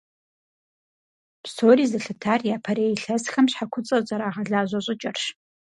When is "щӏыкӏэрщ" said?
4.85-5.23